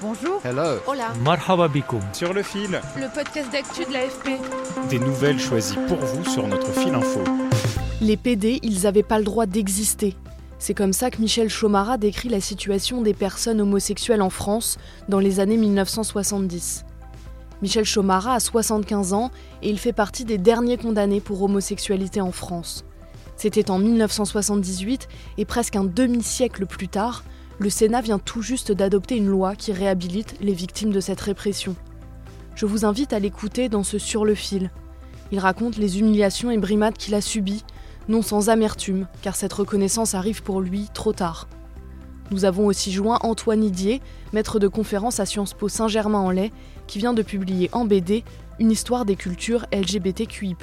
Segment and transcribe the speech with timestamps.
[0.00, 0.40] Bonjour.
[0.44, 0.78] Hello.
[0.86, 1.12] Hola.
[1.24, 2.00] Marhaba bikoum.
[2.12, 4.28] Sur le fil, Le podcast d'actu de l'AFP.
[4.90, 7.20] des nouvelles choisies pour vous sur notre fil info.
[8.00, 10.14] Les PD, ils n'avaient pas le droit d'exister.
[10.58, 14.78] C'est comme ça que Michel Chomara décrit la situation des personnes homosexuelles en France
[15.08, 16.84] dans les années 1970.
[17.62, 19.30] Michel Chomara a 75 ans
[19.62, 22.84] et il fait partie des derniers condamnés pour homosexualité en France.
[23.36, 25.08] C'était en 1978
[25.38, 27.22] et presque un demi-siècle plus tard,
[27.58, 31.74] le Sénat vient tout juste d'adopter une loi qui réhabilite les victimes de cette répression.
[32.54, 34.70] Je vous invite à l'écouter dans ce Sur le fil.
[35.32, 37.64] Il raconte les humiliations et brimades qu'il a subies,
[38.08, 41.48] non sans amertume, car cette reconnaissance arrive pour lui trop tard.
[42.30, 44.00] Nous avons aussi joint Antoine Idier,
[44.32, 46.52] maître de conférence à Sciences Po Saint-Germain-en-Laye,
[46.86, 48.24] qui vient de publier en BD
[48.58, 50.56] une histoire des cultures LGBTQI.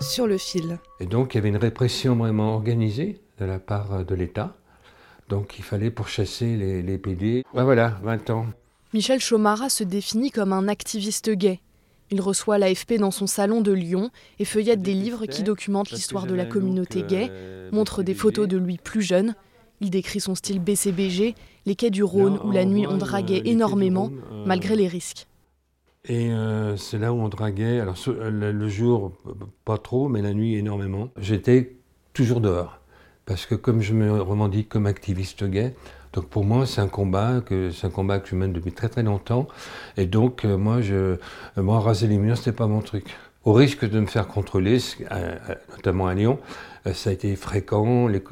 [0.00, 0.78] Sur le fil.
[0.98, 4.56] Et donc, il y avait une répression vraiment organisée de la part de l'État.
[5.30, 7.44] Donc, il fallait pourchasser les, les PD.
[7.54, 8.46] Voilà, 20 ans.
[8.92, 11.60] Michel Chomara se définit comme un activiste gay.
[12.10, 16.26] Il reçoit l'AFP dans son salon de Lyon et feuillette des livres qui documentent l'histoire
[16.26, 17.30] de la communauté gay,
[17.70, 19.36] montre des photos de lui plus jeune.
[19.80, 21.36] Il décrit son style BCBG,
[21.66, 24.10] les quais du Rhône où la nuit on draguait énormément,
[24.44, 25.28] malgré les risques.
[26.04, 27.78] Et euh, c'est là où on draguait.
[27.78, 29.12] Alors, le, jour,
[29.64, 31.10] pas trop, mais la nuit, énormément.
[31.18, 31.76] J'étais
[32.12, 32.79] toujours dehors.
[33.26, 35.74] Parce que comme je me revendique comme activiste gay,
[36.12, 38.88] donc pour moi, c'est un combat que c'est un combat que je mène depuis très
[38.88, 39.46] très longtemps.
[39.96, 41.16] Et donc, euh, moi, euh,
[41.56, 43.16] moi, raser les murs, c'était pas mon truc.
[43.44, 44.78] Au risque de me faire contrôler,
[45.12, 45.38] euh,
[45.70, 46.38] notamment à Lyon,
[46.92, 48.22] ça a été fréquent, le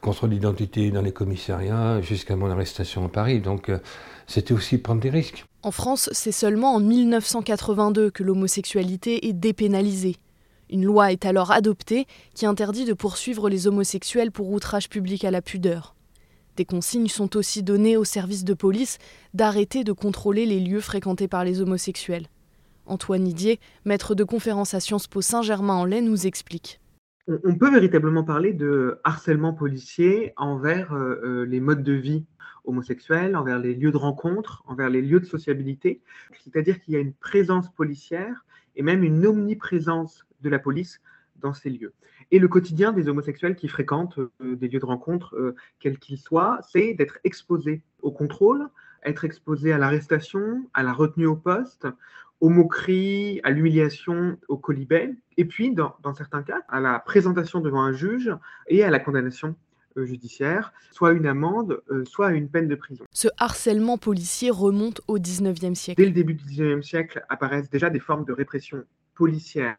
[0.00, 3.40] contrôle d'identité dans les commissariats, jusqu'à mon arrestation à Paris.
[3.40, 3.70] Donc,
[4.26, 5.44] c'était aussi prendre des risques.
[5.62, 10.16] En France, c'est seulement en 1982 que l'homosexualité est dépénalisée.
[10.70, 15.30] Une loi est alors adoptée qui interdit de poursuivre les homosexuels pour outrage public à
[15.30, 15.94] la pudeur.
[16.56, 18.98] Des consignes sont aussi données aux services de police
[19.34, 22.26] d'arrêter de contrôler les lieux fréquentés par les homosexuels.
[22.86, 26.80] Antoine Idier, maître de conférence à Sciences Po Saint-Germain-en-Laye, nous explique.
[27.28, 32.24] on, peut véritablement parler de harcèlement policier envers euh, euh, les modes de vie
[32.64, 36.00] homosexuels, envers les lieux de rencontre, envers les lieux de sociabilité.
[36.42, 38.44] C'est-à-dire qu'il y a une présence policière
[38.76, 41.00] et même une omniprésence de la police
[41.40, 41.92] dans ces lieux.
[42.30, 46.18] Et le quotidien des homosexuels qui fréquentent euh, des lieux de rencontre, euh, quels qu'ils
[46.18, 48.68] soient, c'est d'être exposés au contrôle,
[49.04, 51.86] être exposés à l'arrestation, à la retenue au poste,
[52.40, 57.60] aux moqueries, à l'humiliation, au colibet, et puis, dans, dans certains cas, à la présentation
[57.60, 58.34] devant un juge
[58.68, 59.54] et à la condamnation
[59.96, 63.04] euh, judiciaire, soit une amende, euh, soit une peine de prison.
[63.12, 66.02] Ce harcèlement policier remonte au XIXe Dès siècle.
[66.02, 69.76] le début du XIXe siècle apparaissent déjà des formes de répression policière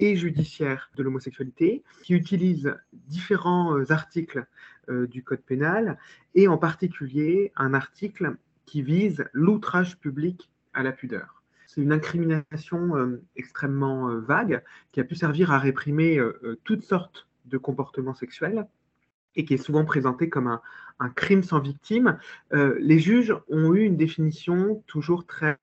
[0.00, 4.46] et judiciaire de l'homosexualité qui utilisent différents euh, articles
[4.88, 5.98] euh, du Code pénal
[6.34, 8.36] et en particulier un article
[8.66, 11.42] qui vise l'outrage public à la pudeur.
[11.66, 14.62] C'est une incrimination euh, extrêmement vague
[14.92, 16.20] qui a pu servir à réprimer
[16.64, 18.66] toutes sortes de comportements sexuels
[19.34, 22.18] et qui est souvent présentée comme un, crime sans victime.
[22.52, 25.58] Les juges ont eu une définition toujours très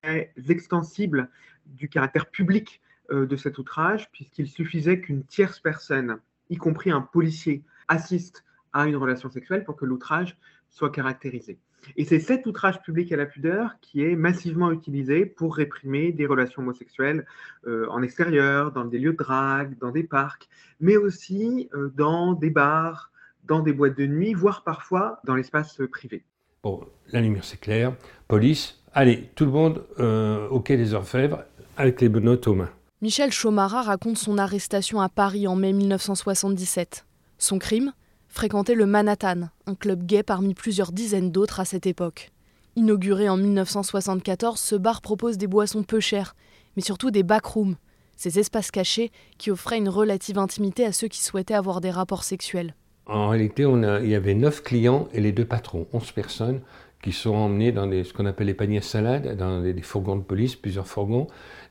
[0.48, 1.28] extensible
[1.66, 2.80] du caractère public
[3.10, 6.18] de cet outrage, puisqu'il suffisait qu'une tierce personne,
[6.50, 10.36] y compris un policier, assiste à une relation sexuelle pour que l'outrage
[10.70, 11.58] soit caractérisé.
[11.96, 16.26] Et c'est cet outrage public à la pudeur qui est massivement utilisé pour réprimer des
[16.26, 17.26] relations homosexuelles
[17.66, 20.48] euh, en extérieur, dans des lieux de drague, dans des parcs,
[20.80, 23.12] mais aussi euh, dans des bars,
[23.44, 26.24] dans des boîtes de nuit, voire parfois dans l'espace privé.
[26.62, 27.94] Bon, la lumière c'est clair.
[28.26, 31.44] Police, allez, tout le monde euh, au quai des Orfèvres
[31.76, 32.70] avec les menottes aux mains.
[33.04, 37.04] Michel Chomara raconte son arrestation à Paris en mai 1977.
[37.36, 37.92] Son crime?
[38.28, 42.30] Fréquenter le Manhattan, un club gay parmi plusieurs dizaines d'autres à cette époque.
[42.76, 46.34] Inauguré en 1974, ce bar propose des boissons peu chères,
[46.76, 47.76] mais surtout des backrooms,
[48.16, 52.24] ces espaces cachés qui offraient une relative intimité à ceux qui souhaitaient avoir des rapports
[52.24, 52.74] sexuels.
[53.04, 56.62] En réalité, il y avait neuf clients et les deux patrons, 11 personnes,
[57.04, 60.22] qui sont emmenés dans ce qu'on appelle les paniers à salade, dans des, fourgons de
[60.22, 61.26] police, plusieurs fourgons,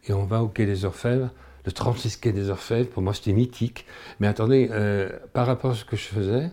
[0.07, 1.31] et on va au quai des Orfèvres.
[1.65, 3.87] le 36 quai des Orfèvres, pour moi c'était mythique.
[4.19, 6.51] Mais attendez, euh, par rapport à ce que je faisais,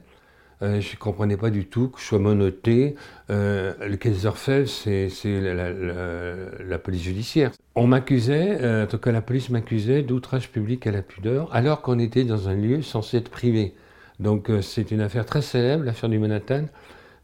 [0.63, 2.95] euh, je ne comprenais pas du tout que je sois monoté.
[3.29, 7.51] Euh, le quai des Orfèvres, c'est la, police judiciaire.
[7.75, 11.99] On m'accusait, en tout cas la police m'accusait d'outrage public à la pudeur, alors qu'on
[11.99, 13.75] était dans un lieu censé être privé.
[14.21, 16.65] Donc c'est une affaire très célèbre, l'affaire du Manhattan,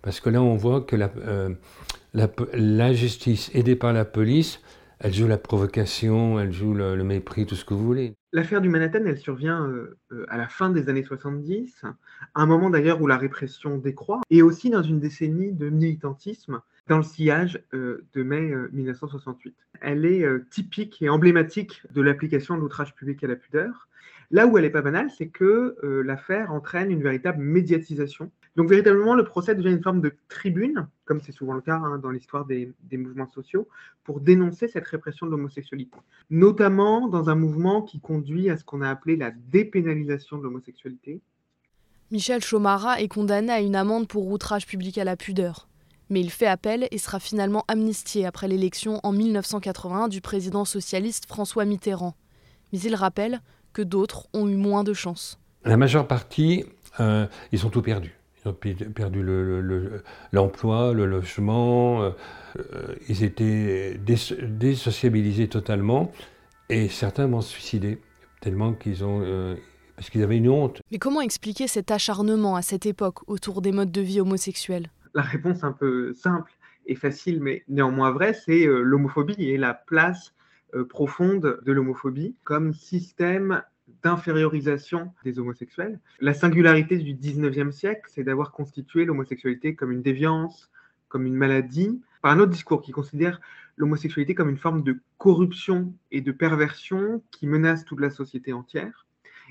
[0.06, 1.10] parce que là on voit que la,
[2.14, 4.60] la, justice aidée par la police
[5.00, 8.14] elle joue la provocation, elle joue le, mépris, tout ce que vous voulez.
[8.32, 11.94] L'affaire du Manhattan, elle survient euh, euh, à la fin des années 70, à
[12.34, 16.96] un moment d'ailleurs où la répression décroît, et aussi dans une décennie de militantisme dans
[16.96, 19.54] le sillage euh, de mai 1968.
[19.82, 23.88] Elle est typique et emblématique de l'application de l'outrage public à la pudeur.
[24.30, 29.14] Là où elle n'est pas banale, c'est que l'affaire entraîne une véritable médiatisation donc véritablement,
[29.14, 32.46] le procès devient une forme de tribune, comme c'est souvent le cas hein, dans l'histoire
[32.46, 33.68] des, mouvements sociaux,
[34.02, 35.98] pour dénoncer cette répression de l'homosexualité,
[36.30, 41.20] notamment dans un mouvement qui conduit à ce qu'on a appelé la dépénalisation de l'homosexualité.
[42.10, 45.68] Michel Chomara est condamné à une amende pour outrage public à la pudeur.
[46.08, 51.26] Mais il fait appel et sera finalement amnistié après l'élection en 1981 du président socialiste
[51.26, 52.14] François Mitterrand.
[52.72, 53.40] Mais il rappelle
[53.72, 55.38] que d'autres ont eu moins de chance.
[55.64, 56.64] La majeure partie,
[57.00, 59.24] euh, ils ont tout perdu ont perdu
[60.32, 62.10] l'emploi, le, logement, euh,
[62.58, 66.12] euh, ils étaient désociabilisés totalement,
[66.68, 67.98] et certains vont se suicider,
[68.40, 69.20] tellement qu'ils ont...
[69.22, 69.56] Euh,
[69.96, 70.82] parce qu'ils avaient une honte.
[70.92, 74.90] Mais comment expliquer cet acharnement à cette époque autour des modes de vie homosexuels?
[75.14, 76.52] La réponse un peu simple
[76.84, 80.34] et facile, mais néanmoins vraie, c'est l'homophobie et la place
[80.90, 83.62] profonde de l'homophobie comme système
[84.06, 85.98] d'infériorisation des homosexuels.
[86.20, 90.70] La singularité du 19e siècle, c'est d'avoir constitué l'homosexualité comme une déviance,
[91.08, 93.40] comme une maladie, par un autre discours qui considère
[93.76, 99.06] l'homosexualité comme une forme de corruption et de perversion qui menace toute la société entière,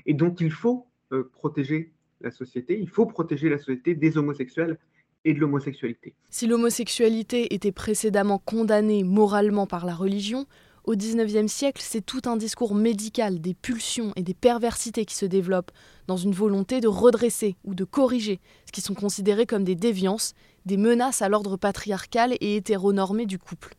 [0.06, 1.92] et dont il faut euh, protéger
[2.22, 4.78] la société, il faut protéger la société des homosexuels
[5.26, 6.14] et de l'homosexualité.
[6.30, 10.46] Si l'homosexualité était précédemment condamnée moralement par la religion,
[10.86, 15.26] au XIXe siècle, c'est tout un discours médical des pulsions et des perversités qui se
[15.26, 15.72] développent
[16.06, 20.34] dans une volonté de redresser ou de corriger ce qui sont considérés comme des déviances,
[20.64, 23.74] des menaces à l'ordre patriarcal et hétéronormé du couple.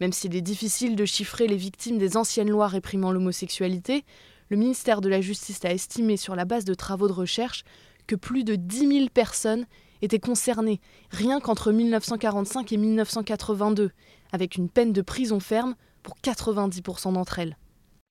[0.00, 4.04] Même s'il est difficile de chiffrer les victimes des anciennes lois réprimant l'homosexualité,
[4.50, 7.64] le ministère de la Justice a estimé sur la base de travaux de recherche
[8.06, 9.66] que plus de 10 000 personnes
[10.02, 13.90] étaient concernées rien qu'entre 1945 et 1982,
[14.32, 15.74] avec une peine de prison ferme
[16.06, 17.56] pour 90% d'entre elles.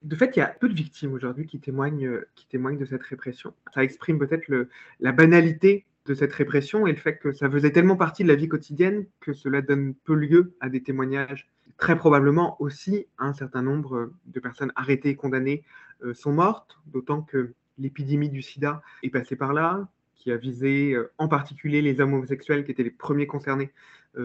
[0.03, 2.85] De fait, il y a peu de victimes aujourd'hui qui témoignent, euh, qui témoignent de
[2.85, 3.53] cette répression.
[3.73, 4.51] Ça exprime peut-être
[4.99, 8.35] la banalité de cette répression et le fait que ça faisait tellement partie de la
[8.35, 11.49] vie quotidienne que cela donne peu lieu à des témoignages.
[11.77, 15.63] Très probablement aussi, un certain nombre de personnes arrêtées et condamnées
[16.03, 20.93] euh, sont mortes, d'autant que l'épidémie du sida est passée par là, qui a visé
[20.93, 23.71] euh, en particulier les hommes homosexuels qui étaient les premiers concernés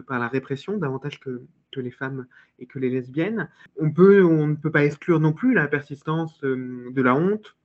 [0.06, 1.42] par la répression, davantage que,
[1.76, 2.26] les femmes
[2.58, 3.48] et que les lesbiennes.
[3.78, 7.56] On, on ne peut pas exclure non plus la persistance euh, de la honte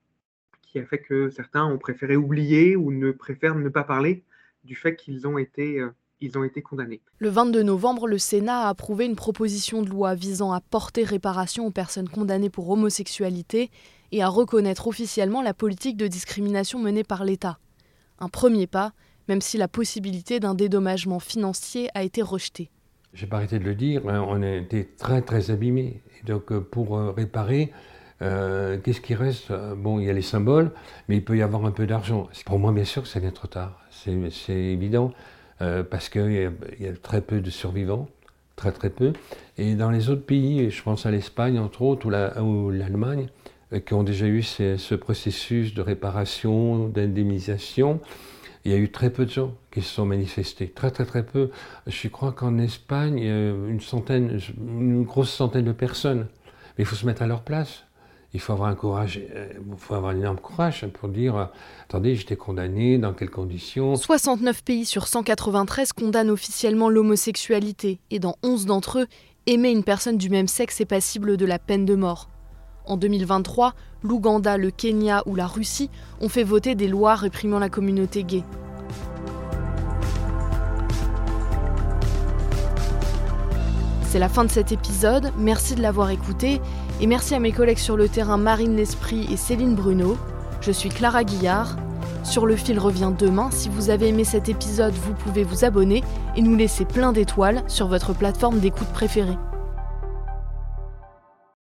[0.62, 4.24] qui a fait que certains ont préféré oublier ou ne préfèrent ne pas parler
[4.64, 5.90] du fait qu'ils ont été euh,
[6.22, 7.02] ils ont été condamnés.
[7.20, 11.68] Le 22 novembre, le Sénat a approuvé une proposition de loi visant à porter réparation
[11.68, 13.70] aux personnes condamnées pour homosexualité
[14.12, 17.60] et à reconnaître officiellement la politique de discrimination menée par l'État.
[18.20, 18.94] Un premier pas,
[19.28, 22.70] même si la possibilité d'un dédommagement financier a été rejetée
[23.16, 26.02] j'ai pas arrêté de le dire, hein, on a été très très abîmés.
[26.26, 27.72] donc euh, pour euh, réparer,
[28.22, 29.52] euh, qu'est-ce qui reste?
[29.78, 30.72] Bon, il y a les symboles,
[31.08, 32.28] mais il peut y avoir un peu d'argent.
[32.46, 35.12] Pour moi, bien sûr ça vient trop tard, c'est évident,
[35.60, 38.08] parce qu'il y, a très peu de survivants,
[38.56, 39.14] très très peu.
[39.58, 43.28] Et dans les autres pays, je pense à l'Espagne entre autres, ou l'Allemagne,
[43.80, 48.00] qui ont déjà eu ce processus de réparation, d'indemnisation,
[48.66, 51.24] il y a eu très peu de gens qui se sont manifestés, très très très
[51.24, 51.52] peu.
[51.86, 56.28] Je crois qu'en Espagne, a une centaine, une grosse centaine de personnes.
[56.78, 57.84] Mais il faut se mettre à leur place.
[58.34, 61.52] Il faut avoir un courage, euh, il faut avoir un énorme courage pour dire
[61.86, 63.96] attendez, j'étais condamné, dans quelles conditions?
[63.96, 69.08] 69 pays sur 193 condamnent officiellement l'homosexualité, et dans 11 d'entre eux,
[69.46, 72.30] aimer une personne du même sexe est passible de la peine de mort.
[72.88, 73.74] En 2023,
[74.04, 75.90] l'Ouganda, le Kenya ou la Russie
[76.22, 78.44] ont fait voter des lois réprimant la communauté gay.
[84.04, 86.62] C'est la fin de cet épisode, merci de l'avoir écouté
[87.02, 90.16] et merci à mes collègues sur le terrain Marine L'Esprit et Céline Bruno.
[90.62, 91.76] Je suis Clara Guillard.
[92.24, 93.50] Sur le fil revient demain.
[93.52, 96.04] Si vous avez aimé cet épisode, vous pouvez vous abonner
[96.36, 99.38] et nous laisser plein d'étoiles sur votre plateforme d'écoute préférée.